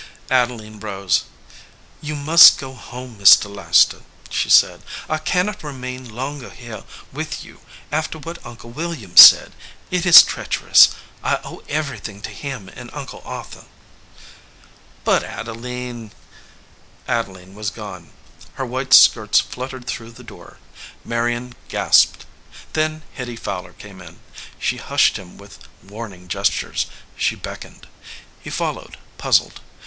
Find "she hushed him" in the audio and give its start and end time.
24.57-25.37